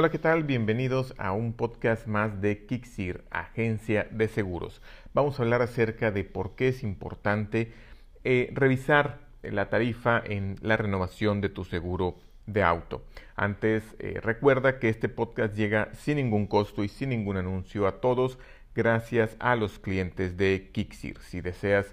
Hola, 0.00 0.10
¿qué 0.10 0.18
tal? 0.20 0.44
Bienvenidos 0.44 1.12
a 1.18 1.32
un 1.32 1.52
podcast 1.52 2.06
más 2.06 2.40
de 2.40 2.66
Kixir, 2.66 3.24
agencia 3.32 4.06
de 4.12 4.28
seguros. 4.28 4.80
Vamos 5.12 5.40
a 5.40 5.42
hablar 5.42 5.60
acerca 5.60 6.12
de 6.12 6.22
por 6.22 6.54
qué 6.54 6.68
es 6.68 6.84
importante 6.84 7.72
eh, 8.22 8.48
revisar 8.54 9.18
la 9.42 9.70
tarifa 9.70 10.22
en 10.24 10.54
la 10.62 10.76
renovación 10.76 11.40
de 11.40 11.48
tu 11.48 11.64
seguro 11.64 12.14
de 12.46 12.62
auto. 12.62 13.02
Antes, 13.34 13.82
eh, 13.98 14.20
recuerda 14.22 14.78
que 14.78 14.88
este 14.88 15.08
podcast 15.08 15.56
llega 15.56 15.92
sin 15.94 16.18
ningún 16.18 16.46
costo 16.46 16.84
y 16.84 16.88
sin 16.88 17.08
ningún 17.08 17.36
anuncio 17.36 17.88
a 17.88 18.00
todos 18.00 18.38
gracias 18.76 19.34
a 19.40 19.56
los 19.56 19.80
clientes 19.80 20.36
de 20.36 20.70
Kixir. 20.70 21.18
Si 21.22 21.40
deseas 21.40 21.92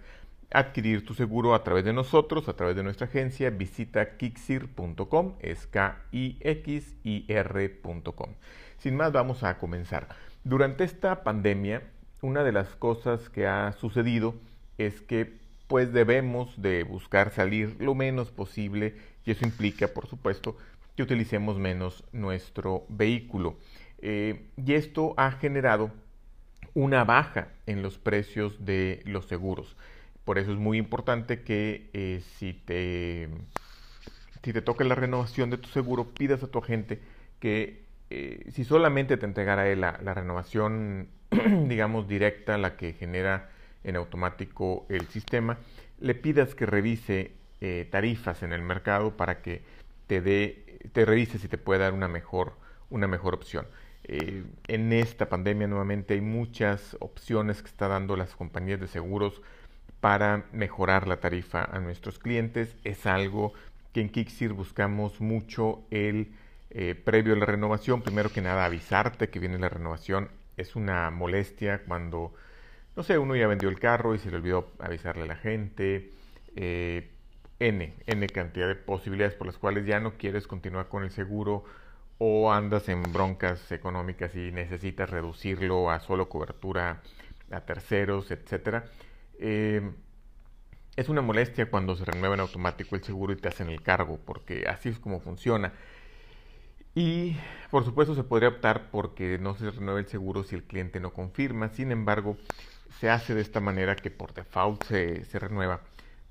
adquirir 0.56 1.06
tu 1.06 1.14
seguro 1.14 1.54
a 1.54 1.64
través 1.64 1.84
de 1.84 1.94
nosotros, 1.94 2.48
a 2.48 2.56
través 2.56 2.76
de 2.76 2.84
nuestra 2.84 3.08
agencia, 3.08 3.50
visita 3.50 4.18
kixir.com, 4.18 5.34
es 5.40 5.68
k 5.68 6.02
i 6.12 6.38
x 6.40 6.96
i 7.04 7.26
r.com. 7.28 8.30
Sin 8.78 8.96
más, 8.96 9.12
vamos 9.12 9.44
a 9.44 9.58
comenzar. 9.58 10.08
Durante 10.44 10.84
esta 10.84 11.24
pandemia, 11.24 11.84
una 12.22 12.44
de 12.44 12.52
las 12.52 12.76
cosas 12.76 13.30
que 13.30 13.48
ha 13.48 13.74
sucedido 13.74 14.36
es 14.78 15.02
que 15.02 15.34
pues 15.68 15.92
debemos 15.92 16.62
de 16.62 16.84
buscar 16.84 17.32
salir 17.32 17.76
lo 17.80 17.96
menos 17.96 18.32
posible 18.32 18.96
y 19.26 19.32
eso 19.32 19.46
implica, 19.46 19.88
por 19.88 20.08
supuesto, 20.08 20.56
que 20.96 21.04
utilicemos 21.04 21.58
menos 21.58 22.04
nuestro 22.14 22.86
vehículo. 22.88 23.58
Eh, 23.98 24.48
y 24.56 24.74
esto 24.74 25.14
ha 25.18 25.32
generado 25.32 25.92
una 26.74 27.04
baja 27.04 27.50
en 27.66 27.82
los 27.82 27.98
precios 27.98 28.64
de 28.64 29.02
los 29.06 29.26
seguros. 29.26 29.76
Por 30.26 30.40
eso 30.40 30.52
es 30.52 30.58
muy 30.58 30.80
importante 30.80 31.44
que 31.44 31.90
eh, 31.94 32.22
si, 32.38 32.54
te, 32.54 33.30
si 34.44 34.52
te 34.54 34.62
toca 34.64 34.84
la 34.84 34.96
renovación 34.96 35.52
de 35.52 35.60
tu 35.60 35.70
seguro, 35.70 36.10
pidas 36.10 36.42
a 36.42 36.48
tu 36.48 36.58
agente 36.60 37.00
que 37.40 37.86
eh, 38.10 38.50
si 38.52 38.64
solamente 38.64 39.18
te 39.18 39.26
entregara 39.28 39.70
él 39.70 39.82
la, 39.82 39.92
renovación, 39.92 41.10
digamos, 41.68 42.08
directa, 42.08 42.58
la 42.58 42.76
que 42.76 42.94
genera 42.94 43.52
en 43.84 43.96
automático 43.96 44.88
el 44.90 45.08
sistema, 45.10 45.60
le 46.00 46.16
pidas 46.16 46.56
que 46.56 46.66
revise 46.66 47.34
eh, 47.62 47.88
tarifas 47.92 48.42
en 48.42 48.52
el 48.52 48.64
mercado 48.64 49.16
para 49.16 49.44
que 49.44 49.62
te 50.08 50.22
dé, 50.22 50.80
te 50.92 51.06
revise 51.06 51.38
si 51.38 51.48
te 51.48 51.60
puede 51.60 51.82
dar 51.82 51.94
una 51.94 52.08
mejor, 52.08 52.54
una 52.90 53.08
mejor 53.08 53.36
opción. 53.36 53.68
en 54.08 54.94
esta 54.94 55.30
pandemia 55.30 55.68
nuevamente 55.68 56.16
hay 56.16 56.22
muchas 56.22 56.98
opciones 57.00 57.62
que 57.62 57.70
está 57.70 57.88
dando 57.88 58.16
las 58.16 58.36
compañías 58.36 58.80
de 58.80 58.88
seguros 58.88 59.42
para 60.00 60.46
mejorar 60.52 61.08
la 61.08 61.18
tarifa 61.18 61.64
a 61.64 61.80
nuestros 61.80 62.20
clientes. 62.20 62.76
Es 62.84 63.06
algo 63.06 63.54
que 63.94 64.02
en 64.02 64.10
Kixir 64.10 64.54
buscamos 64.54 65.22
mucho 65.22 65.84
el 65.92 66.34
eh, 66.70 66.96
previo 66.96 67.34
a 67.34 67.38
la 67.38 67.46
renovación. 67.46 68.02
Primero 68.02 68.30
que 68.30 68.42
nada, 68.42 68.66
avisarte 68.66 69.30
que 69.30 69.40
viene 69.40 69.58
la 69.58 69.70
renovación. 69.70 70.30
Es 70.58 70.76
una 70.76 71.10
molestia 71.12 71.84
cuando, 71.86 72.34
no 72.96 73.04
sé, 73.04 73.18
uno 73.18 73.36
ya 73.36 73.48
vendió 73.48 73.70
el 73.70 73.80
carro 73.80 74.14
y 74.16 74.20
se 74.20 74.30
le 74.30 74.38
olvidó 74.38 74.72
avisarle 74.80 75.24
a 75.24 75.28
la 75.28 75.36
gente. 75.36 76.12
Eh, 76.56 77.10
N, 77.60 77.94
N 78.06 78.28
cantidad 78.28 78.68
de 78.68 78.76
posibilidades 78.76 79.36
por 79.36 79.48
las 79.48 79.58
cuales 79.58 79.86
ya 79.86 80.00
no 80.00 80.14
quieres 80.14 80.48
continuar 80.48 80.90
con 80.90 81.04
el 81.04 81.12
seguro 81.12 81.64
o 82.18 82.52
andas 82.52 82.90
en 82.90 83.04
broncas 83.04 83.72
económicas 83.72 84.36
y 84.36 84.52
necesitas 84.52 85.10
reducirlo 85.10 85.90
a 85.90 86.00
solo 86.00 86.30
cobertura 86.30 87.02
a 87.52 87.62
terceros, 87.62 88.32
etcétera. 88.32 88.86
Eh, 89.40 89.92
es 90.96 91.10
una 91.10 91.22
molestia 91.22 91.70
cuando 91.70 91.96
se 91.96 92.06
renueva 92.06 92.36
en 92.36 92.42
automático 92.42 92.96
el 92.96 93.04
seguro 93.04 93.34
y 93.34 93.36
te 93.36 93.50
hacen 93.50 93.70
el 93.70 93.82
cargo, 93.82 94.20
porque 94.26 94.66
así 94.68 94.90
es 94.90 95.00
como 95.00 95.20
funciona. 95.20 95.74
Y 96.94 97.36
por 97.72 97.84
supuesto 97.84 98.16
se 98.16 98.24
podría 98.24 98.50
optar 98.50 98.90
porque 98.90 99.38
no 99.38 99.56
se 99.56 99.70
renueve 99.70 100.00
el 100.00 100.08
seguro 100.08 100.44
si 100.44 100.56
el 100.56 100.64
cliente 100.64 101.02
no 101.02 101.12
confirma. 101.12 101.68
Sin 101.68 101.92
embargo, 101.92 102.38
se 103.02 103.10
hace 103.10 103.36
de 103.36 103.42
esta 103.42 103.60
manera 103.60 103.98
que 103.98 104.10
por 104.10 104.34
default 104.34 104.84
se, 104.84 105.26
renueva. 105.34 105.82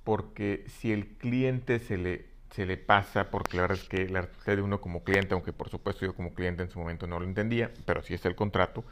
Porque 0.03 0.65
si 0.69 0.93
el 0.93 1.09
cliente 1.19 1.79
se 1.79 1.99
le, 1.99 2.77
pasa, 2.79 3.31
porque 3.31 3.57
la 3.57 3.63
verdad 3.65 3.79
es 3.83 3.89
que 3.89 4.09
la 4.09 4.23
responsabilidad 4.23 4.57
de 4.57 4.63
uno 4.63 4.81
como 4.81 5.05
cliente, 5.05 5.35
aunque 5.35 5.53
por 5.53 5.69
supuesto 5.69 6.07
yo 6.07 6.15
como 6.15 6.33
cliente 6.33 6.63
en 6.63 6.71
su 6.71 6.79
momento 6.79 7.07
no 7.07 7.19
lo 7.19 7.27
entendía, 7.27 7.71
pero 7.85 8.03
si 8.03 8.15
es 8.15 8.25
el 8.25 8.35
contrato, 8.35 8.85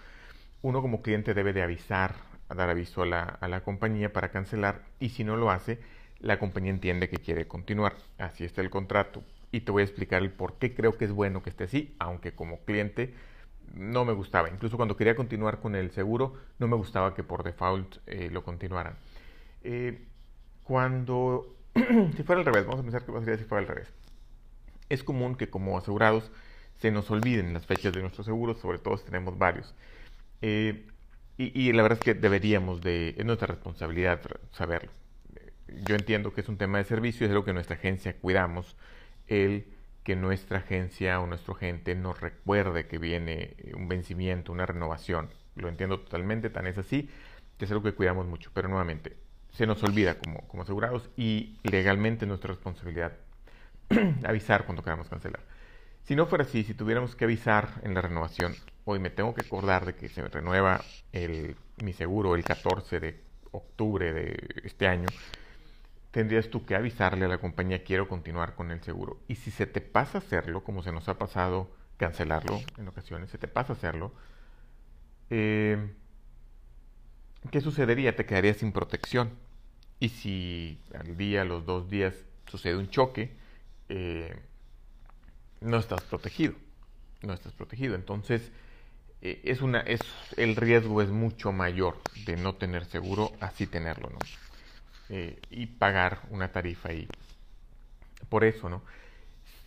uno 0.61 0.83
como 0.83 1.01
cliente 1.01 1.33
debe 1.33 1.55
de 1.55 1.63
avisar 1.63 2.15
dar 2.55 2.71
aviso 2.71 3.03
a 3.03 3.07
la, 3.07 3.23
a 3.23 3.49
la 3.49 3.63
compañía 3.63 4.13
para 4.13 4.31
cancelar 4.31 4.83
y 5.01 5.11
si 5.11 5.25
no 5.25 5.37
lo 5.37 5.51
hace, 5.51 5.81
la 6.21 6.39
compañía 6.39 6.71
entiende 6.71 7.09
que 7.09 7.17
quiere 7.17 7.47
continuar. 7.47 7.95
Así 8.19 8.45
está 8.45 8.61
el 8.61 8.71
contrato. 8.71 9.23
Y 9.51 9.61
te 9.61 9.73
voy 9.73 9.83
a 9.83 9.85
explicar 9.85 10.23
el 10.23 10.31
por 10.31 10.55
qué 10.59 10.75
creo 10.75 10.97
que 10.97 11.05
es 11.05 11.13
bueno 11.13 11.43
que 11.43 11.51
esté 11.51 11.65
así, 11.65 11.95
aunque 11.99 12.33
como 12.33 12.61
cliente 12.65 13.13
no 13.75 14.05
me 14.05 14.13
gustaba. 14.13 14.49
Incluso 14.49 14.77
cuando 14.77 14.97
quería 14.97 15.15
continuar 15.15 15.61
con 15.61 15.75
el 15.75 15.91
seguro, 15.91 16.35
no 16.59 16.69
me 16.69 16.77
gustaba 16.77 17.15
que 17.15 17.23
por 17.23 17.43
default 17.43 17.97
eh, 18.07 18.31
lo 18.31 18.45
continuaran. 18.45 18.95
Eh, 19.63 20.07
cuando, 20.65 21.57
si 22.17 22.23
fuera 22.23 22.41
al 22.41 22.47
revés, 22.47 22.65
vamos 22.65 22.81
a 22.81 22.83
pensar 22.83 23.05
que 23.05 23.13
pasaría 23.13 23.39
si 23.39 23.45
fuera 23.45 23.63
al 23.63 23.69
revés. 23.69 23.93
Es 24.89 25.03
común 25.03 25.37
que 25.37 25.49
como 25.51 25.77
asegurados 25.77 26.31
se 26.77 26.91
nos 26.91 27.11
olviden 27.11 27.53
las 27.55 27.67
fechas 27.67 27.93
de 27.93 28.01
nuestros 28.01 28.27
seguros, 28.27 28.59
sobre 28.59 28.79
todo 28.79 28.97
si 28.97 29.05
tenemos 29.05 29.39
varios. 29.39 29.75
Eh, 30.41 30.87
y, 31.39 31.73
la 31.73 31.83
verdad 31.83 31.99
es 31.99 32.05
que 32.05 32.15
deberíamos 32.15 32.83
de, 32.83 33.15
es 33.17 33.25
nuestra 33.25 33.47
responsabilidad 33.47 34.21
saberlo. 34.53 34.91
Yo 35.87 35.95
entiendo 35.97 36.33
que 36.33 36.43
es 36.43 36.49
un 36.49 36.59
tema 36.59 36.79
de 36.79 36.85
servicio, 36.85 37.27
es 37.27 37.31
algo 37.31 37.45
que 37.45 37.53
nuestra 37.53 37.77
agencia 37.77 38.15
cuidamos, 38.15 38.77
el 39.27 39.67
que 40.05 40.17
nuestra 40.17 40.59
agencia 40.59 41.21
o 41.21 41.27
nuestro 41.27 41.55
agente 41.55 41.95
nos 41.95 42.21
recuerde 42.21 42.87
que 42.87 42.99
viene 42.99 43.57
un 43.75 43.89
vencimiento, 43.89 44.53
una 44.53 44.67
renovación. 44.67 45.31
Lo 45.57 45.69
entiendo 45.69 46.01
totalmente, 46.01 46.51
tan 46.51 46.67
es 46.67 46.79
así, 46.79 47.09
que 47.59 47.65
es 47.65 47.71
algo 47.71 47.83
que 47.83 47.95
cuidamos 47.95 48.27
mucho. 48.27 48.51
Pero 48.53 48.69
nuevamente, 48.69 49.17
se 49.53 49.67
nos 49.67 49.83
olvida 49.83 50.19
como, 50.19 50.47
como 50.49 50.65
asegurados 50.65 51.09
y 51.17 51.59
legalmente 51.63 52.25
es 52.25 52.29
nuestra 52.29 52.49
responsabilidad 52.49 53.13
avisar 54.25 54.65
cuando 54.65 54.83
queramos 54.83 55.09
cancelar. 55.09 55.41
Si 56.05 56.17
no 56.17 56.27
fuera 56.27 56.45
así, 56.45 56.65
si 56.65 56.75
tuviéramos 56.75 57.15
que 57.15 57.25
avisar 57.25 57.81
en 57.83 57.95
la 57.95 58.03
renovación, 58.03 58.55
hoy 58.85 58.99
me 58.99 59.11
tengo 59.11 59.35
que 59.35 59.43
acordar 59.43 59.87
de 59.87 59.95
que 59.95 60.09
se 60.09 60.23
renueva 60.29 60.81
mi 61.83 61.93
seguro 61.93 62.35
el 62.35 62.45
14 62.45 63.01
de 63.01 63.21
octubre 63.53 64.13
de 64.13 64.63
este 64.65 64.87
año, 64.87 65.09
tendrías 66.11 66.49
tú 66.49 66.65
que 66.65 66.75
avisarle 66.75 67.25
a 67.25 67.29
la 67.29 67.39
compañía 67.39 67.85
quiero 67.85 68.09
continuar 68.09 68.55
con 68.55 68.71
el 68.71 68.83
seguro. 68.83 69.19
Y 69.29 69.37
si 69.37 69.51
se 69.51 69.67
te 69.67 69.81
pasa 69.81 70.19
hacerlo, 70.19 70.65
como 70.65 70.83
se 70.83 70.93
nos 70.93 71.09
ha 71.09 71.19
pasado 71.19 71.71
cancelarlo 71.97 72.61
en 72.79 72.89
ocasiones, 72.89 73.31
se 73.31 73.39
te 73.39 73.49
pasa 73.49 73.75
hacerlo, 73.75 74.13
eh, 75.31 75.93
¿qué 77.51 77.61
sucedería? 77.61 78.17
Te 78.17 78.27
quedarías 78.27 78.59
sin 78.59 78.73
protección. 78.73 79.31
Y 80.01 80.09
si 80.09 80.81
al 80.99 81.17
día, 81.17 81.45
los 81.45 81.65
dos 81.65 81.89
días, 81.89 82.15
sucede 82.47 82.77
un 82.77 82.91
choque, 82.91 83.31
eh, 83.89 84.37
no 85.61 85.79
estás 85.79 86.03
protegido. 86.03 86.55
No 87.23 87.33
estás 87.33 87.53
protegido. 87.53 87.95
Entonces, 87.95 88.51
eh, 89.23 89.41
es 89.45 89.63
una, 89.63 89.81
es, 89.81 90.01
el 90.37 90.57
riesgo 90.57 91.01
es 91.01 91.09
mucho 91.09 91.53
mayor 91.53 91.99
de 92.27 92.37
no 92.37 92.57
tener 92.57 92.85
seguro, 92.87 93.33
así 93.41 93.67
tenerlo, 93.69 94.11
¿no? 94.11 94.19
Eh, 95.11 95.39
y 95.51 95.67
pagar 95.67 96.23
una 96.31 96.51
tarifa 96.51 96.93
y 96.93 97.07
por 98.29 98.45
eso, 98.45 98.69
¿no? 98.69 98.83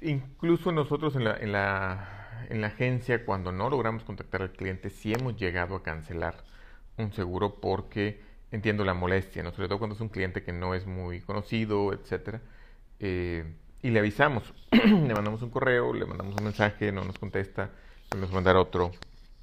Incluso 0.01 0.71
nosotros 0.71 1.16
en 1.16 1.23
la, 1.23 1.38
en, 1.38 1.53
la, 1.53 2.45
en 2.49 2.59
la 2.61 2.67
agencia, 2.67 3.23
cuando 3.25 3.53
no 3.53 3.69
logramos 3.69 4.03
contactar 4.03 4.41
al 4.41 4.51
cliente, 4.51 4.89
sí 4.89 5.13
hemos 5.13 5.38
llegado 5.38 5.75
a 5.75 5.83
cancelar 5.83 6.35
un 6.97 7.13
seguro 7.13 7.55
porque 7.61 8.19
entiendo 8.51 8.83
la 8.83 8.93
molestia, 8.93 9.41
¿no? 9.41 9.51
Sobre 9.51 9.69
todo 9.69 9.79
cuando 9.79 9.95
es 9.95 10.01
un 10.01 10.09
cliente 10.09 10.43
que 10.43 10.51
no 10.51 10.75
es 10.75 10.85
muy 10.85 11.22
conocido, 11.22 11.93
etcétera. 11.93 12.41
Eh, 12.99 13.46
y 13.81 13.90
le 13.90 13.99
avisamos, 13.99 14.53
le 14.72 15.13
mandamos 15.13 15.41
un 15.41 15.49
correo, 15.49 15.93
le 15.93 16.05
mandamos 16.05 16.35
un 16.37 16.43
mensaje, 16.43 16.91
no 16.91 17.03
nos 17.05 17.17
contesta, 17.17 17.69
a 18.11 18.34
mandar 18.34 18.55
otro 18.57 18.91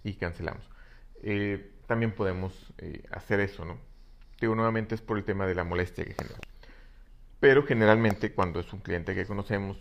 y 0.04 0.14
cancelamos. 0.14 0.68
Eh, 1.22 1.70
también 1.86 2.12
podemos 2.12 2.72
eh, 2.78 3.02
hacer 3.10 3.40
eso, 3.40 3.64
¿no? 3.64 3.78
Digo, 4.40 4.54
nuevamente 4.54 4.94
es 4.94 5.00
por 5.00 5.18
el 5.18 5.24
tema 5.24 5.46
de 5.46 5.54
la 5.54 5.64
molestia 5.64 6.04
que 6.04 6.14
genera. 6.14 6.38
Pero 7.38 7.64
generalmente 7.64 8.32
cuando 8.32 8.60
es 8.60 8.72
un 8.72 8.80
cliente 8.80 9.14
que 9.14 9.26
conocemos, 9.26 9.78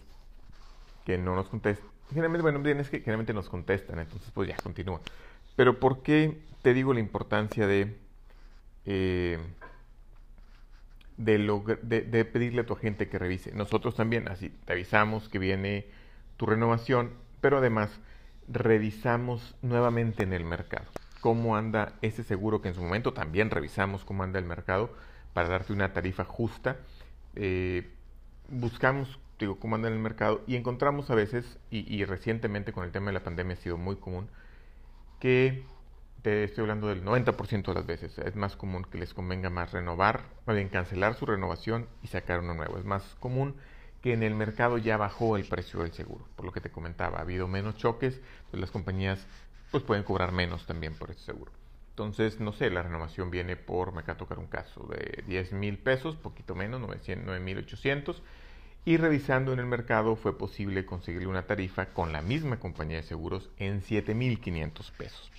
que 1.06 1.18
no 1.18 1.36
nos 1.36 1.48
contesta, 1.50 1.84
generalmente, 2.10 2.42
bueno, 2.42 2.82
es 2.82 2.90
que 2.90 3.00
generalmente 3.00 3.34
nos 3.34 3.50
contestan, 3.50 4.00
entonces 4.00 4.30
pues 4.34 4.50
ya, 4.50 4.56
continúa. 4.58 5.02
Pero 5.56 5.80
¿por 5.80 6.04
qué 6.04 6.38
te 6.62 6.74
digo 6.74 6.94
la 6.94 7.00
importancia 7.00 7.68
de, 7.68 7.98
eh, 8.86 9.40
de, 11.18 11.78
de, 11.82 12.02
de 12.02 12.26
pedirle 12.26 12.62
a 12.62 12.66
tu 12.66 12.74
agente 12.74 13.10
que 13.10 13.18
revise? 13.18 13.52
Nosotros 13.54 13.96
también, 13.96 14.28
así, 14.28 14.50
te 14.50 14.74
avisamos 14.74 15.30
que 15.30 15.40
viene 15.40 15.88
tu 16.38 16.46
renovación, 16.46 17.12
pero 17.42 17.58
además 17.58 18.00
revisamos 18.48 19.56
nuevamente 19.62 20.24
en 20.24 20.34
el 20.34 20.44
mercado 20.44 20.86
cómo 21.22 21.56
anda 21.56 21.94
ese 22.02 22.24
seguro 22.24 22.62
que 22.62 22.70
en 22.70 22.74
su 22.74 22.82
momento 22.82 23.14
también 23.14 23.50
revisamos 23.50 24.04
cómo 24.04 24.24
anda 24.24 24.40
el 24.40 24.46
mercado 24.46 24.90
para 25.34 25.48
darte 25.48 25.72
una 25.72 25.94
tarifa 25.94 26.26
justa. 26.26 26.78
Eh, 27.36 27.90
buscamos 28.50 29.20
digo, 29.42 29.60
cómo 29.60 29.76
anda 29.76 29.88
en 29.88 29.96
el 29.96 30.00
mercado 30.00 30.42
y 30.48 30.56
encontramos 30.56 31.10
a 31.10 31.16
veces, 31.16 31.58
y, 31.70 32.04
recientemente 32.06 32.74
con 32.74 32.84
el 32.84 32.92
tema 32.92 33.08
de 33.08 33.14
la 33.14 33.24
pandemia 33.24 33.54
ha 33.54 33.58
sido 33.58 33.78
muy 33.78 33.96
común, 33.96 34.30
que 35.20 35.64
te 36.22 36.44
estoy 36.44 36.62
hablando 36.62 36.88
del 36.88 37.04
90% 37.04 37.66
de 37.66 37.74
las 37.74 37.86
veces, 37.86 38.18
es 38.20 38.36
más 38.36 38.56
común 38.56 38.84
que 38.84 39.00
les 39.00 39.14
convenga 39.14 39.50
más 39.50 39.72
renovar, 39.72 40.22
más 40.46 40.56
bien 40.56 40.70
cancelar 40.70 41.16
su 41.16 41.26
renovación 41.26 41.88
y 42.04 42.08
sacar 42.08 42.40
uno 42.42 42.54
nuevo. 42.54 42.78
Es 42.78 42.86
más 42.86 43.04
común 43.20 43.56
que 44.02 44.14
en 44.14 44.24
el 44.24 44.36
mercado 44.36 44.78
ya 44.78 44.98
bajó 44.98 45.38
el 45.38 45.46
precio 45.46 45.82
del 45.82 45.94
seguro, 45.94 46.26
por 46.36 46.46
lo 46.46 46.52
que 46.52 46.62
te 46.62 46.72
comentaba, 46.72 47.20
ha 47.20 47.22
habido 47.22 47.48
menos 47.48 47.78
choques, 47.78 48.20
pues 48.50 48.60
las 48.60 48.72
compañías 48.72 49.26
pues 49.72 49.84
pueden 49.84 50.04
cobrar 50.04 50.32
menos 50.32 50.66
también 50.66 50.96
por 50.96 51.12
ese 51.12 51.22
seguro. 51.22 51.52
Entonces, 51.92 52.40
no 52.40 52.52
sé, 52.52 52.70
la 52.70 52.84
renovación 52.84 53.30
viene 53.32 53.56
por, 53.56 53.94
me 53.94 54.00
acaba 54.00 54.16
de 54.16 54.20
tocar 54.20 54.40
un 54.40 54.48
caso, 54.48 54.88
de 54.88 55.24
10 55.28 55.54
mil 55.54 55.78
pesos, 55.78 56.16
poquito 56.16 56.56
menos, 56.56 56.82
9 56.82 57.40
mil 57.40 57.58
800. 57.58 58.22
Y 58.84 58.98
revisando 58.98 59.54
en 59.54 59.60
el 59.60 59.66
mercado 59.68 60.16
fue 60.16 60.38
posible 60.38 60.86
conseguirle 60.86 61.28
una 61.28 61.46
tarifa 61.46 61.88
con 61.88 62.12
la 62.12 62.22
misma 62.22 62.60
compañía 62.60 62.98
de 62.98 63.04
seguros 63.04 63.50
en 63.58 63.82
7 63.82 64.16
mil 64.16 64.40
500 64.40 64.92
pesos. 64.92 65.32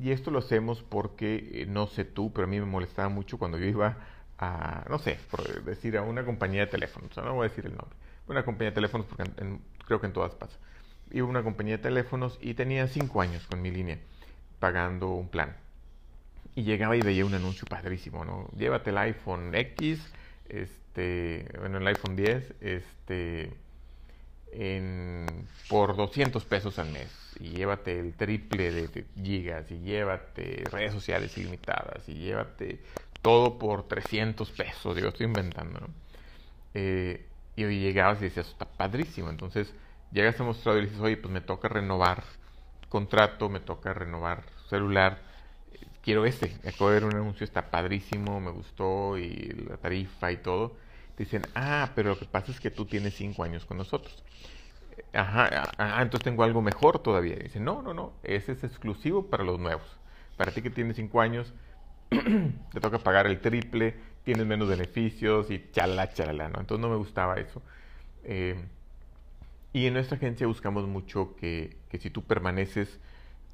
Y 0.00 0.12
esto 0.12 0.30
lo 0.30 0.38
hacemos 0.38 0.82
porque, 0.82 1.50
eh, 1.52 1.66
no 1.66 1.86
sé 1.86 2.04
tú, 2.04 2.32
pero 2.32 2.46
a 2.46 2.50
mí 2.50 2.60
me 2.60 2.66
molestaba 2.66 3.08
mucho 3.08 3.38
cuando 3.38 3.58
yo 3.58 3.66
iba 3.66 3.98
a, 4.40 4.84
no 4.88 4.98
sé, 4.98 5.18
por 5.30 5.64
decir 5.64 5.96
a 5.98 6.02
una 6.02 6.24
compañía 6.24 6.62
de 6.62 6.66
teléfonos, 6.66 7.14
no 7.16 7.34
voy 7.34 7.46
a 7.46 7.48
decir 7.48 7.66
el 7.66 7.76
nombre, 7.76 7.96
una 8.26 8.44
compañía 8.44 8.70
de 8.70 8.74
teléfonos 8.74 9.06
porque 9.06 9.30
creo 9.86 10.00
que 10.00 10.06
en 10.06 10.12
todas 10.12 10.34
pasa. 10.34 10.56
Iba 11.12 11.26
a 11.26 11.30
una 11.30 11.42
compañía 11.42 11.76
de 11.76 11.82
teléfonos 11.82 12.38
y 12.40 12.54
tenía 12.54 12.86
5 12.86 13.20
años 13.20 13.46
con 13.46 13.60
mi 13.60 13.70
línea 13.70 13.98
pagando 14.58 15.08
un 15.08 15.28
plan 15.28 15.56
y 16.54 16.62
llegaba 16.62 16.96
y 16.96 17.00
veía 17.00 17.24
un 17.24 17.34
anuncio 17.34 17.66
padrísimo, 17.66 18.24
¿no? 18.24 18.48
Llévate 18.56 18.90
el 18.90 18.98
iPhone 18.98 19.54
X, 19.54 20.00
este, 20.48 21.46
bueno, 21.58 21.78
el 21.78 21.86
iPhone 21.86 22.16
10, 22.16 22.54
este, 22.60 23.52
en, 24.52 25.26
por 25.68 25.96
200 25.96 26.44
pesos 26.44 26.78
al 26.78 26.90
mes. 26.90 27.08
Y 27.38 27.50
llévate 27.50 27.98
el 27.98 28.14
triple 28.14 28.72
de, 28.72 29.04
gigas, 29.22 29.70
y 29.70 29.80
llévate 29.80 30.64
redes 30.70 30.92
sociales 30.92 31.36
ilimitadas, 31.38 32.08
y 32.08 32.14
llévate 32.14 32.80
todo 33.22 33.58
por 33.58 33.88
300 33.88 34.50
pesos. 34.50 34.96
Digo, 34.96 35.08
estoy 35.08 35.26
inventando, 35.26 35.80
¿no? 35.80 35.88
Eh, 36.74 37.26
y 37.56 37.64
llegabas 37.64 38.20
y 38.20 38.24
decías, 38.24 38.48
está 38.48 38.64
padrísimo. 38.64 39.30
Entonces, 39.30 39.74
llegas 40.12 40.40
a 40.40 40.44
mostrar 40.44 40.78
y 40.78 40.82
dices, 40.82 41.00
oye, 41.00 41.16
pues 41.16 41.32
me 41.32 41.40
toca 41.40 41.68
renovar 41.68 42.24
contrato, 42.88 43.48
me 43.48 43.60
toca 43.60 43.92
renovar 43.92 44.44
celular 44.68 45.30
quiero 46.02 46.24
este. 46.24 46.56
Acabo 46.66 46.90
de 46.90 47.00
ver 47.00 47.04
un 47.04 47.14
anuncio, 47.14 47.44
está 47.44 47.70
padrísimo, 47.70 48.40
me 48.40 48.50
gustó 48.50 49.18
y 49.18 49.66
la 49.68 49.76
tarifa 49.76 50.32
y 50.32 50.38
todo. 50.38 50.76
Te 51.16 51.24
dicen, 51.24 51.42
ah, 51.54 51.90
pero 51.94 52.10
lo 52.10 52.18
que 52.18 52.26
pasa 52.26 52.50
es 52.50 52.60
que 52.60 52.70
tú 52.70 52.86
tienes 52.86 53.14
cinco 53.14 53.44
años 53.44 53.64
con 53.64 53.76
nosotros. 53.76 54.22
Ajá, 55.12 55.72
ah, 55.78 56.02
entonces 56.02 56.24
tengo 56.24 56.42
algo 56.42 56.62
mejor 56.62 57.00
todavía. 57.00 57.36
dicen, 57.36 57.64
no, 57.64 57.82
no, 57.82 57.94
no, 57.94 58.12
ese 58.22 58.52
es 58.52 58.64
exclusivo 58.64 59.26
para 59.26 59.44
los 59.44 59.58
nuevos. 59.58 59.98
Para 60.36 60.52
ti 60.52 60.62
que 60.62 60.70
tienes 60.70 60.96
cinco 60.96 61.20
años, 61.20 61.52
te 62.72 62.80
toca 62.80 62.98
pagar 62.98 63.26
el 63.26 63.40
triple, 63.40 63.94
tienes 64.24 64.46
menos 64.46 64.68
beneficios 64.68 65.50
y 65.50 65.70
chala, 65.72 66.12
chala, 66.12 66.48
¿no? 66.48 66.60
Entonces 66.60 66.80
no 66.80 66.88
me 66.88 66.96
gustaba 66.96 67.36
eso. 67.36 67.62
Eh, 68.24 68.56
y 69.72 69.86
en 69.86 69.94
nuestra 69.94 70.16
agencia 70.16 70.46
buscamos 70.46 70.86
mucho 70.86 71.36
que, 71.36 71.76
que 71.88 71.98
si 71.98 72.10
tú 72.10 72.22
permaneces 72.22 72.98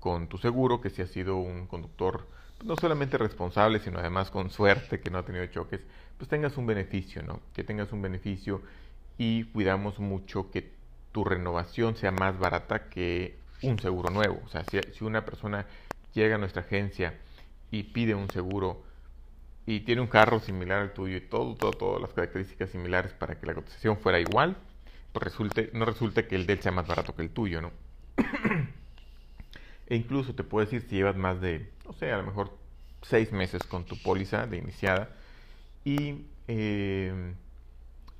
con 0.00 0.28
tu 0.28 0.38
seguro, 0.38 0.80
que 0.80 0.90
si 0.90 1.02
has 1.02 1.10
sido 1.10 1.36
un 1.36 1.66
conductor 1.66 2.26
no 2.64 2.76
solamente 2.76 3.18
responsable, 3.18 3.80
sino 3.80 3.98
además 3.98 4.30
con 4.30 4.50
suerte, 4.50 5.00
que 5.00 5.10
no 5.10 5.18
ha 5.18 5.24
tenido 5.24 5.44
choques, 5.46 5.80
pues 6.16 6.28
tengas 6.28 6.56
un 6.56 6.66
beneficio, 6.66 7.22
¿no? 7.22 7.40
Que 7.54 7.64
tengas 7.64 7.92
un 7.92 8.00
beneficio 8.00 8.62
y 9.18 9.44
cuidamos 9.44 9.98
mucho 9.98 10.50
que 10.50 10.70
tu 11.12 11.24
renovación 11.24 11.96
sea 11.96 12.12
más 12.12 12.38
barata 12.38 12.88
que 12.88 13.36
un 13.62 13.78
seguro 13.78 14.10
nuevo. 14.10 14.40
O 14.44 14.48
sea, 14.48 14.64
si, 14.64 14.78
si 14.92 15.04
una 15.04 15.24
persona 15.24 15.66
llega 16.14 16.36
a 16.36 16.38
nuestra 16.38 16.62
agencia 16.62 17.14
y 17.78 17.82
pide 17.84 18.14
un 18.14 18.30
seguro 18.30 18.82
y 19.66 19.80
tiene 19.80 20.00
un 20.00 20.06
carro 20.06 20.40
similar 20.40 20.80
al 20.80 20.92
tuyo 20.92 21.16
y 21.16 21.20
todo, 21.20 21.54
todo, 21.56 21.72
todas 21.72 22.00
las 22.00 22.12
características 22.12 22.70
similares 22.70 23.12
para 23.12 23.38
que 23.38 23.46
la 23.46 23.54
cotización 23.54 23.98
fuera 23.98 24.20
igual, 24.20 24.56
pues 25.12 25.24
resulte, 25.24 25.70
no 25.72 25.84
resulta 25.84 26.26
que 26.28 26.36
el 26.36 26.46
de 26.46 26.54
él 26.54 26.62
sea 26.62 26.72
más 26.72 26.86
barato 26.86 27.14
que 27.14 27.22
el 27.22 27.30
tuyo, 27.30 27.60
¿no? 27.60 27.72
E 29.88 29.94
incluso 29.94 30.34
te 30.34 30.42
puedo 30.42 30.64
decir 30.64 30.82
si 30.88 30.96
llevas 30.96 31.16
más 31.16 31.40
de, 31.40 31.70
no 31.84 31.92
sé, 31.92 32.10
a 32.10 32.16
lo 32.16 32.24
mejor 32.24 32.50
seis 33.02 33.30
meses 33.30 33.62
con 33.62 33.84
tu 33.84 33.96
póliza 33.96 34.46
de 34.46 34.56
iniciada 34.56 35.10
y, 35.84 36.26
eh, 36.48 37.34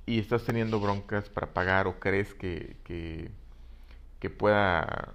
y 0.05 0.19
estás 0.19 0.45
teniendo 0.45 0.79
broncas 0.79 1.29
para 1.29 1.53
pagar 1.53 1.87
o 1.87 1.99
crees 1.99 2.33
que, 2.33 2.77
que, 2.85 4.29
pueda 4.29 5.13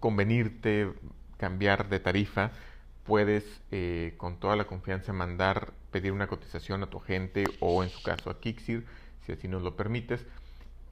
convenirte 0.00 0.92
cambiar 1.38 1.88
de 1.88 2.00
tarifa, 2.00 2.52
puedes 3.06 3.44
eh, 3.70 4.14
con 4.16 4.38
toda 4.38 4.56
la 4.56 4.66
confianza 4.66 5.12
mandar, 5.12 5.72
pedir 5.90 6.12
una 6.12 6.26
cotización 6.26 6.82
a 6.82 6.90
tu 6.90 6.98
agente 6.98 7.48
o 7.60 7.82
en 7.82 7.90
su 7.90 8.02
caso 8.02 8.30
a 8.30 8.40
Kixir, 8.40 8.84
si 9.24 9.32
así 9.32 9.48
nos 9.48 9.62
lo 9.62 9.76
permites 9.76 10.26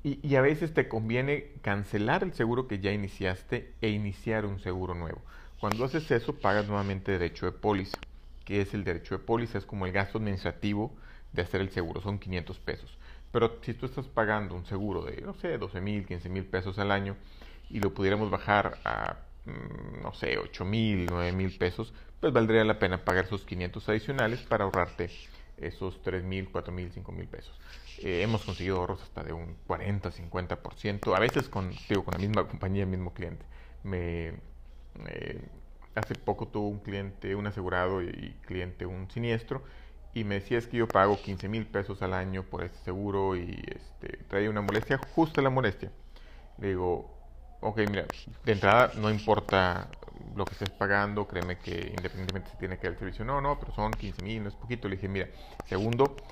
y, 0.04 0.36
a 0.36 0.42
veces 0.42 0.74
te 0.74 0.86
conviene 0.86 1.46
cancelar 1.62 2.22
el 2.24 2.34
seguro 2.34 2.68
que 2.68 2.78
ya 2.78 2.92
iniciaste 2.92 3.72
e 3.80 3.88
iniciar 3.88 4.44
un 4.44 4.60
seguro 4.60 4.94
nuevo. 4.94 5.22
Cuando 5.58 5.82
haces 5.82 6.10
eso, 6.10 6.34
pagas 6.34 6.66
nuevamente 6.66 7.12
derecho 7.12 7.46
de 7.46 7.52
póliza. 7.52 8.00
¿Qué 8.44 8.60
es 8.60 8.74
el 8.74 8.84
derecho 8.84 9.16
de 9.16 9.24
póliza? 9.24 9.56
Es 9.56 9.64
como 9.64 9.86
el 9.86 9.92
gasto 9.92 10.18
administrativo 10.18 10.92
de 11.32 11.40
hacer 11.40 11.62
el 11.62 11.70
seguro, 11.70 12.02
son 12.02 12.18
500 12.18 12.58
pesos. 12.58 12.98
Pero 13.32 13.58
si 13.62 13.72
tú 13.72 13.86
estás 13.86 14.06
pagando 14.06 14.54
un 14.54 14.66
seguro 14.66 15.02
de, 15.06 15.22
no 15.22 15.32
sé, 15.32 15.56
12 15.56 15.80
mil, 15.80 16.04
15 16.06 16.28
mil 16.28 16.44
pesos 16.44 16.78
al 16.78 16.92
año 16.92 17.16
y 17.70 17.80
lo 17.80 17.94
pudiéramos 17.94 18.30
bajar 18.30 18.78
a, 18.84 19.16
no 19.46 20.12
sé, 20.14 20.38
8 20.38 20.64
mil, 20.64 21.06
9 21.06 21.32
mil 21.32 21.56
pesos, 21.56 21.92
pues 22.20 22.32
valdría 22.32 22.64
la 22.64 22.78
pena 22.78 23.04
pagar 23.04 23.26
esos 23.26 23.44
500 23.44 23.88
adicionales 23.88 24.40
para 24.40 24.64
ahorrarte 24.64 25.10
esos 25.58 26.02
3 26.02 26.24
mil, 26.24 26.50
4 26.50 26.72
mil, 26.72 26.90
5 26.92 27.12
mil 27.12 27.26
pesos. 27.26 27.58
Eh, 27.98 28.22
hemos 28.22 28.44
conseguido 28.44 28.76
ahorros 28.76 29.02
hasta 29.02 29.22
de 29.22 29.32
un 29.32 29.56
40, 29.66 30.10
50%, 30.10 31.16
a 31.16 31.20
veces 31.20 31.48
con, 31.48 31.70
digo, 31.88 32.04
con 32.04 32.12
la 32.12 32.18
misma 32.18 32.48
compañía, 32.48 32.82
el 32.82 32.88
mismo 32.88 33.12
cliente. 33.12 33.44
Me, 33.82 34.32
hace 35.94 36.14
poco 36.14 36.48
tuvo 36.48 36.68
un 36.68 36.78
cliente, 36.80 37.34
un 37.34 37.46
asegurado 37.46 38.02
y, 38.02 38.34
cliente 38.46 38.86
un 38.86 39.10
siniestro 39.10 39.62
y 40.12 40.24
me 40.24 40.36
decía 40.36 40.58
es 40.58 40.66
que 40.66 40.78
yo 40.78 40.88
pago 40.88 41.20
15 41.20 41.48
mil 41.48 41.66
pesos 41.66 42.02
al 42.02 42.14
año 42.14 42.44
por 42.44 42.62
este 42.64 42.78
seguro 42.78 43.36
y 43.36 43.62
este, 43.66 44.18
trae 44.28 44.48
una 44.48 44.60
molestia, 44.60 44.98
justo 45.14 45.42
la 45.42 45.50
molestia. 45.50 45.90
Le 46.58 46.68
digo, 46.68 47.13
ok, 47.64 47.78
mira, 47.88 48.08
de 48.42 48.52
entrada 48.52 48.92
no 48.96 49.10
importa 49.10 49.96
lo 50.34 50.46
que 50.46 50.52
estés 50.54 50.72
pagando, 50.72 51.26
créeme 51.26 51.60
que 51.60 51.92
independientemente 51.94 52.50
si 52.50 52.56
tiene 52.56 52.78
que 52.78 52.86
dar 52.86 52.92
el 52.92 52.98
servicio, 52.98 53.24
no, 53.24 53.40
no, 53.40 53.58
pero 53.58 53.72
son 53.72 53.96
15 53.96 54.22
mil, 54.22 54.42
no 54.42 54.48
es 54.48 54.54
poquito. 54.56 54.88
Le 54.88 54.96
dije, 54.96 55.08
mira, 55.08 55.28
segundo, 55.64 56.22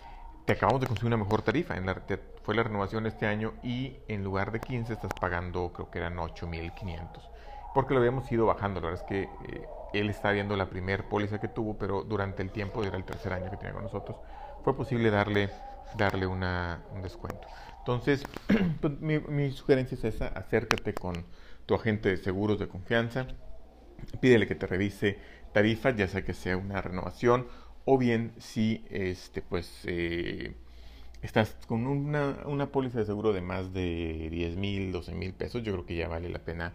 te 0.44 0.52
acabamos 0.52 0.80
de 0.80 0.86
conseguir 0.86 1.08
una 1.08 1.16
mejor 1.16 1.42
tarifa. 1.42 1.76
En 1.76 1.86
la, 1.86 2.02
fue 2.42 2.54
la 2.54 2.62
renovación 2.64 3.06
este 3.06 3.26
año 3.26 3.54
y 3.62 3.98
en 4.08 4.24
lugar 4.24 4.52
de 4.52 4.62
15 4.62 4.92
estás 4.92 5.14
pagando, 5.14 5.72
creo 5.72 5.90
que 5.90 5.98
eran 5.98 6.18
8.500. 6.18 7.30
Porque 7.72 7.94
lo 7.94 8.00
habíamos 8.00 8.30
ido 8.32 8.46
bajando. 8.46 8.80
La 8.80 8.88
verdad 8.88 9.02
es 9.02 9.06
que 9.08 9.36
eh, 9.40 9.70
él 9.92 10.10
está 10.10 10.30
viendo 10.32 10.56
la 10.56 10.68
primer 10.70 11.08
póliza 11.08 11.38
que 11.40 11.48
tuvo, 11.48 11.78
pero 11.78 12.04
durante 12.04 12.42
el 12.42 12.52
tiempo, 12.52 12.84
era 12.84 12.96
el 12.96 13.04
tercer 13.04 13.32
año 13.32 13.50
que 13.50 13.56
tenía 13.56 13.74
con 13.74 13.84
nosotros, 13.84 14.18
fue 14.62 14.76
posible 14.76 15.10
darle, 15.10 15.50
darle 15.92 16.26
una, 16.26 16.84
un 16.92 17.02
descuento. 17.02 17.48
Entonces, 17.82 18.22
pues, 18.80 19.00
mi, 19.00 19.18
mi 19.18 19.50
sugerencia 19.50 19.96
es 19.96 20.04
esa, 20.04 20.28
acércate 20.28 20.94
con 20.94 21.24
tu 21.66 21.74
agente 21.74 22.10
de 22.10 22.16
seguros 22.16 22.58
de 22.58 22.68
confianza, 22.68 23.26
pídele 24.20 24.46
que 24.46 24.54
te 24.54 24.66
revise 24.66 25.18
tarifas, 25.52 25.96
ya 25.96 26.08
sea 26.08 26.24
que 26.24 26.32
sea 26.32 26.56
una 26.56 26.80
renovación 26.80 27.46
o 27.84 27.98
bien 27.98 28.32
si 28.38 28.84
este, 28.90 29.42
pues, 29.42 29.82
eh, 29.84 30.54
estás 31.22 31.56
con 31.66 31.86
una, 31.86 32.38
una, 32.46 32.70
póliza 32.70 33.00
de 33.00 33.06
seguro 33.06 33.32
de 33.32 33.40
más 33.40 33.72
de 33.72 34.28
10 34.30 34.56
mil, 34.56 34.92
12 34.92 35.14
mil 35.14 35.32
pesos, 35.34 35.62
yo 35.62 35.72
creo 35.72 35.86
que 35.86 35.96
ya 35.96 36.08
vale 36.08 36.28
la 36.28 36.38
pena 36.38 36.74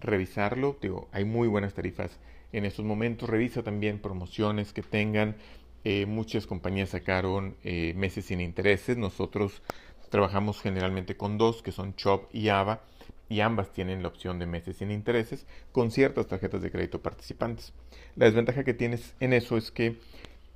revisarlo. 0.00 0.76
Digo, 0.80 1.08
hay 1.12 1.24
muy 1.24 1.48
buenas 1.48 1.74
tarifas 1.74 2.18
en 2.52 2.64
estos 2.64 2.84
momentos. 2.84 3.28
Revisa 3.28 3.62
también 3.62 4.00
promociones 4.00 4.72
que 4.72 4.82
tengan. 4.82 5.36
Eh, 5.84 6.04
muchas 6.06 6.46
compañías 6.46 6.90
sacaron 6.90 7.56
eh, 7.64 7.94
meses 7.96 8.26
sin 8.26 8.40
intereses. 8.40 8.96
Nosotros 8.96 9.62
trabajamos 10.10 10.60
generalmente 10.60 11.16
con 11.16 11.38
dos, 11.38 11.62
que 11.62 11.72
son 11.72 11.94
Chop 11.96 12.34
y 12.34 12.48
Ava, 12.48 12.82
y 13.28 13.40
ambas 13.40 13.72
tienen 13.72 14.02
la 14.02 14.08
opción 14.08 14.38
de 14.38 14.46
meses 14.46 14.76
sin 14.76 14.90
intereses 14.90 15.46
con 15.72 15.90
ciertas 15.90 16.26
tarjetas 16.26 16.60
de 16.62 16.70
crédito 16.70 17.00
participantes. 17.00 17.72
La 18.16 18.26
desventaja 18.26 18.64
que 18.64 18.74
tienes 18.74 19.14
en 19.20 19.32
eso 19.32 19.56
es 19.56 19.70
que 19.70 19.96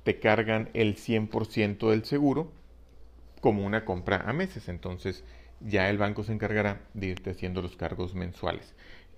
te 0.03 0.19
cargan 0.19 0.69
el 0.73 0.97
100% 0.97 1.89
del 1.89 2.03
seguro 2.03 2.51
como 3.39 3.65
una 3.65 3.85
compra 3.85 4.23
a 4.27 4.33
meses. 4.33 4.67
Entonces 4.67 5.23
ya 5.61 5.89
el 5.89 5.97
banco 5.97 6.23
se 6.23 6.33
encargará 6.33 6.81
de 6.93 7.07
irte 7.07 7.31
haciendo 7.31 7.61
los 7.61 7.75
cargos 7.77 8.13
mensuales. 8.13 8.75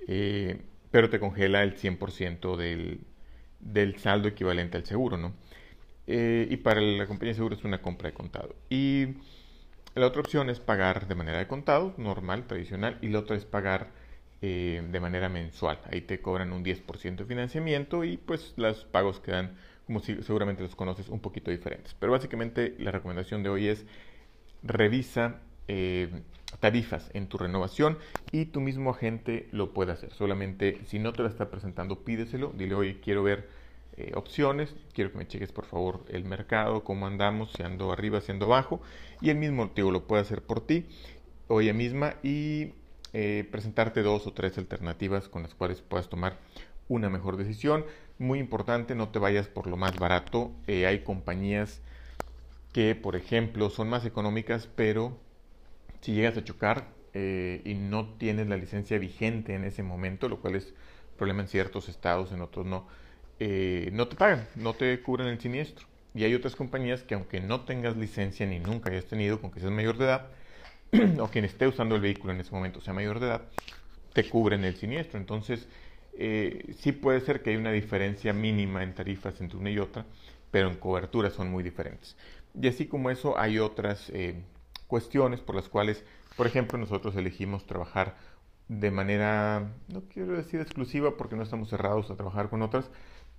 Eh, 0.08 0.62
pero 0.92 1.10
te 1.10 1.20
congela 1.20 1.64
el 1.64 1.76
100% 1.76 2.56
del, 2.56 3.02
del, 3.60 3.98
saldo 3.98 4.28
equivalente 4.28 4.78
al 4.78 4.86
seguro, 4.86 5.18
¿no? 5.18 5.34
Eh, 6.06 6.48
y 6.50 6.58
para 6.58 6.80
la 6.80 7.08
compañía 7.08 7.32
de 7.32 7.38
seguro 7.38 7.56
es 7.56 7.64
una 7.64 7.82
compra 7.82 8.10
de 8.10 8.14
contado. 8.14 8.56
Y 8.70 9.16
La 9.98 10.06
otra 10.06 10.22
opción 10.22 10.52
es 10.52 10.60
pagar 10.60 11.08
de 11.08 11.16
manera 11.16 11.40
de 11.40 11.48
contado, 11.48 11.96
normal, 11.98 12.46
tradicional, 12.46 13.00
y 13.02 13.08
la 13.08 13.18
otra 13.18 13.36
es 13.36 13.46
pagar 13.46 13.90
eh, 14.44 14.88
de 14.92 15.00
manera 15.00 15.28
mensual. 15.28 15.80
Ahí 15.92 16.02
te 16.02 16.22
cobran 16.22 16.54
un 16.54 16.64
10% 16.64 17.16
de 17.16 17.26
financiamiento 17.26 18.04
y 18.04 18.18
pues 18.18 18.54
los 18.58 18.86
pagos 18.86 19.20
quedan, 19.20 19.58
como 19.88 20.00
si 20.00 20.22
seguramente 20.22 20.62
los 20.62 20.76
conoces, 20.76 21.10
un 21.10 21.20
poquito 21.20 21.50
diferentes. 21.50 21.96
Pero 21.96 22.12
básicamente 22.12 22.76
la 22.78 22.92
recomendación 22.92 23.42
de 23.42 23.50
hoy 23.50 23.70
es 23.70 23.88
revisa 24.62 25.42
eh, 25.68 26.22
tarifas 26.60 27.10
en 27.16 27.28
tu 27.28 27.40
renovación 27.40 27.98
y 28.32 28.46
tu 28.46 28.62
mismo 28.62 28.92
agente 28.92 29.48
lo 29.52 29.74
puede 29.74 29.94
hacer. 29.94 30.14
Solamente 30.14 30.80
si 30.86 31.00
no 31.00 31.12
te 31.12 31.24
la 31.24 31.30
está 31.30 31.50
presentando, 31.50 32.04
pídeselo, 32.04 32.54
dile, 32.56 32.76
oye, 32.76 33.00
quiero 33.00 33.24
ver 33.24 33.50
eh, 34.00 34.12
opciones, 34.14 34.76
quiero 34.94 35.12
que 35.12 35.18
me 35.18 35.28
cheques 35.28 35.52
por 35.52 35.66
favor 35.66 36.06
el 36.10 36.24
mercado, 36.24 36.84
cómo 36.84 37.08
andamos, 37.08 37.52
si 37.54 37.64
ando 37.64 37.92
arriba, 37.92 38.22
si 38.22 38.32
ando 38.32 38.46
abajo, 38.46 38.80
y 39.22 39.32
el 39.32 39.38
mismo 39.38 39.72
tío 39.72 39.90
lo 39.90 40.06
puede 40.06 40.22
hacer 40.22 40.44
por 40.44 40.62
ti 40.62 40.86
o 41.48 41.62
ella 41.62 41.74
misma 41.74 42.14
y 42.22 42.74
eh, 43.14 43.48
presentarte 43.52 44.04
dos 44.04 44.28
o 44.28 44.34
tres 44.34 44.56
alternativas 44.60 45.30
con 45.30 45.42
las 45.42 45.56
cuales 45.56 45.82
puedas 45.82 46.10
tomar 46.10 46.38
una 46.88 47.10
mejor 47.10 47.38
decisión. 47.38 47.86
Muy 48.20 48.38
importante, 48.38 48.94
no 48.94 49.10
te 49.10 49.18
vayas 49.18 49.48
por 49.48 49.66
lo 49.66 49.78
más 49.78 49.98
barato. 49.98 50.52
Eh, 50.68 50.86
hay 50.86 51.00
compañías 51.00 51.82
que, 52.74 52.94
por 52.94 53.16
ejemplo, 53.16 53.72
son 53.72 53.90
más 53.90 54.06
económicas, 54.06 54.70
pero 54.76 55.18
si 56.02 56.14
llegas 56.14 56.38
a 56.38 56.44
chocar 56.44 56.96
y 57.16 57.74
no 57.74 58.14
tienes 58.20 58.48
la 58.48 58.58
licencia 58.58 59.00
vigente 59.00 59.56
en 59.56 59.64
ese 59.64 59.82
momento, 59.82 60.30
lo 60.30 60.40
cual 60.40 60.54
es 60.54 60.76
problema 61.18 61.42
en 61.42 61.48
ciertos 61.48 61.90
estados, 61.90 62.32
en 62.32 62.42
otros 62.42 62.68
no, 62.68 62.86
eh, 63.40 63.90
no 63.94 64.08
te 64.08 64.16
pagan, 64.16 64.48
no 64.56 64.74
te 64.74 65.00
cubren 65.02 65.28
el 65.28 65.40
siniestro. 65.40 65.86
Y 66.14 66.24
hay 66.24 66.34
otras 66.34 66.56
compañías 66.56 67.04
que 67.04 67.16
aunque 67.16 67.40
no 67.42 67.62
tengas 67.62 67.96
licencia 67.96 68.46
ni 68.46 68.60
nunca 68.60 68.90
hayas 68.90 69.06
tenido, 69.06 69.40
con 69.40 69.52
que 69.52 69.60
seas 69.60 69.72
mayor 69.72 69.98
de 69.98 70.06
edad, 70.06 70.28
o 71.20 71.28
quien 71.28 71.46
esté 71.46 71.68
usando 71.68 71.96
el 71.96 72.02
vehículo 72.02 72.34
en 72.34 72.40
ese 72.40 72.52
momento 72.52 72.82
sea 72.82 72.94
mayor 72.94 73.20
de 73.20 73.28
edad, 73.28 73.42
te 74.14 74.28
cubren 74.28 74.64
el 74.66 74.76
siniestro. 74.76 75.20
Entonces, 75.20 75.68
eh, 76.18 76.74
sí 76.80 76.92
puede 76.92 77.22
ser 77.22 77.44
que 77.44 77.52
hay 77.52 77.56
una 77.58 77.72
diferencia 77.72 78.34
mínima 78.34 78.82
en 78.84 78.96
tarifas 78.96 79.40
entre 79.42 79.60
una 79.60 79.70
y 79.70 79.78
otra, 79.78 80.06
pero 80.50 80.70
en 80.70 80.78
cobertura 80.78 81.30
son 81.30 81.52
muy 81.52 81.64
diferentes. 81.64 82.16
Y 82.60 82.68
así 82.68 82.88
como 82.88 83.12
eso, 83.12 83.38
hay 83.38 83.60
otras 83.60 84.10
eh, 84.10 84.42
cuestiones 84.88 85.42
por 85.42 85.56
las 85.56 85.70
cuales, 85.70 86.04
por 86.36 86.48
ejemplo, 86.48 86.78
nosotros 86.78 87.16
elegimos 87.16 87.68
trabajar 87.68 88.16
de 88.68 88.92
manera, 88.92 89.72
no 89.88 90.02
quiero 90.12 90.34
decir 90.34 90.60
exclusiva 90.60 91.16
porque 91.18 91.36
no 91.36 91.44
estamos 91.44 91.70
cerrados 91.70 92.10
a 92.10 92.16
trabajar 92.16 92.50
con 92.50 92.62
otras, 92.62 92.90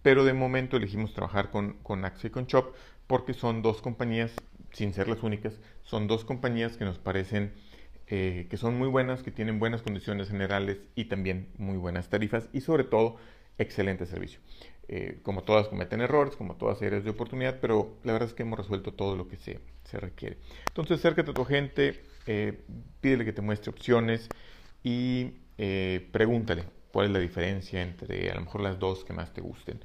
pero 0.02 0.25
de 0.25 0.33
momento 0.33 0.76
elegimos 0.76 1.12
trabajar 1.12 1.50
con, 1.50 1.75
con 1.83 2.05
y 2.23 2.31
con 2.31 2.47
Chop 2.47 2.75
porque 3.07 3.35
son 3.35 3.62
dos 3.62 3.81
compañías, 3.81 4.33
sin 4.73 4.93
ser 4.93 5.09
las 5.09 5.23
únicas, 5.23 5.59
son 5.83 6.07
dos 6.07 6.25
compañías 6.25 6.76
que 6.76 6.85
nos 6.85 6.99
parecen 6.99 7.52
eh, 8.11 8.47
que 8.49 8.57
son 8.57 8.78
muy 8.78 8.88
buenas, 8.88 9.23
que 9.23 9.31
tienen 9.31 9.59
buenas 9.59 9.83
condiciones 9.83 10.31
generales 10.31 10.78
y 10.95 11.07
también 11.07 11.49
muy 11.59 11.76
buenas 11.76 12.09
tarifas 12.09 12.49
y 12.55 12.62
sobre 12.62 12.85
todo 12.85 13.17
excelente 13.59 14.07
servicio. 14.07 14.40
Eh, 14.88 15.21
como 15.23 15.43
todas 15.43 15.69
cometen 15.69 16.00
errores, 16.00 16.35
como 16.35 16.57
todas 16.57 16.81
áreas 16.81 17.05
de 17.05 17.11
oportunidad, 17.11 17.59
pero 17.61 17.99
la 18.05 18.12
verdad 18.14 18.28
es 18.28 18.35
que 18.35 18.45
hemos 18.45 18.59
resuelto 18.59 18.95
todo 18.95 19.14
lo 19.14 19.28
que 19.28 19.37
se, 19.37 19.61
se 19.85 20.00
requiere. 20.00 20.38
Entonces 20.69 20.99
acércate 21.00 21.33
a 21.33 21.35
tu 21.35 21.45
gente, 21.45 22.02
eh, 22.26 22.62
pídele 23.02 23.26
que 23.26 23.35
te 23.35 23.43
muestre 23.43 23.71
opciones 23.71 24.31
y 24.83 25.35
pregúntale 26.12 26.77
cuál 26.92 27.07
es 27.07 27.12
la 27.12 27.18
diferencia 27.18 27.83
entre 27.83 28.30
a 28.30 28.35
lo 28.35 28.42
mejor 28.42 28.61
las 28.61 28.78
dos 28.78 29.04
que 29.04 29.12
más 29.12 29.33
te 29.33 29.40
gusten. 29.40 29.80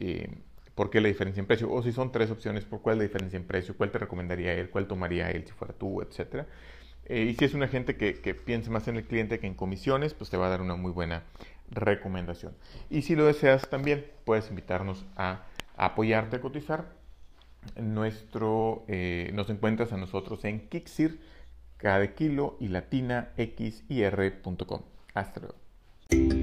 Eh, 0.00 0.28
¿Por 0.74 0.90
qué 0.90 1.00
la 1.00 1.08
diferencia 1.08 1.40
en 1.40 1.46
precio? 1.46 1.70
O 1.72 1.82
si 1.82 1.92
son 1.92 2.12
tres 2.12 2.30
opciones, 2.30 2.64
¿por 2.64 2.80
cuál 2.82 2.94
es 2.94 2.98
la 2.98 3.04
diferencia 3.04 3.36
en 3.36 3.46
precio? 3.46 3.76
¿Cuál 3.76 3.90
te 3.90 3.98
recomendaría 3.98 4.52
él? 4.52 4.70
¿Cuál 4.70 4.86
tomaría 4.86 5.30
él 5.30 5.44
si 5.44 5.52
fuera 5.52 5.74
tú? 5.74 6.00
Etcétera. 6.02 6.46
Eh, 7.06 7.22
y 7.22 7.34
si 7.34 7.44
es 7.44 7.54
una 7.54 7.66
gente 7.68 7.96
que, 7.96 8.20
que 8.20 8.34
piensa 8.34 8.70
más 8.70 8.86
en 8.86 8.96
el 8.96 9.04
cliente 9.04 9.40
que 9.40 9.46
en 9.46 9.54
comisiones, 9.54 10.14
pues 10.14 10.30
te 10.30 10.36
va 10.36 10.46
a 10.46 10.50
dar 10.50 10.60
una 10.60 10.76
muy 10.76 10.92
buena 10.92 11.24
recomendación. 11.70 12.54
Y 12.90 13.02
si 13.02 13.16
lo 13.16 13.26
deseas 13.26 13.68
también, 13.68 14.06
puedes 14.24 14.48
invitarnos 14.50 15.04
a, 15.16 15.46
apoyarte 15.76 16.36
a 16.36 16.40
cotizar. 16.40 16.96
Nuestro, 17.76 18.84
eh, 18.88 19.30
nos 19.34 19.50
encuentras 19.50 19.92
a 19.92 19.96
nosotros 19.96 20.44
en 20.44 20.68
Kixir, 20.68 21.20
cada 21.76 22.14
kilo 22.14 22.56
y 22.60 22.68
latina 22.68 23.32
x 23.36 23.84
y 23.88 24.02
r.com. 24.02 24.82
Hasta 25.14 25.40
luego. 25.40 26.37